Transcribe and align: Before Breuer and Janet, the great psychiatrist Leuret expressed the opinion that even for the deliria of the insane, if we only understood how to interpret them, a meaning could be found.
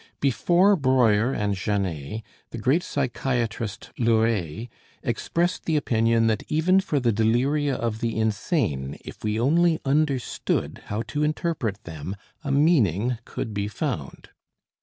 Before 0.19 0.75
Breuer 0.75 1.31
and 1.31 1.53
Janet, 1.53 2.23
the 2.49 2.57
great 2.57 2.81
psychiatrist 2.81 3.91
Leuret 3.99 4.67
expressed 5.03 5.65
the 5.65 5.77
opinion 5.77 6.25
that 6.25 6.41
even 6.47 6.79
for 6.79 6.99
the 6.99 7.13
deliria 7.13 7.75
of 7.75 7.99
the 7.99 8.17
insane, 8.17 8.97
if 9.05 9.23
we 9.23 9.39
only 9.39 9.79
understood 9.85 10.81
how 10.87 11.03
to 11.03 11.23
interpret 11.23 11.83
them, 11.83 12.15
a 12.43 12.51
meaning 12.51 13.19
could 13.25 13.53
be 13.53 13.67
found. 13.67 14.29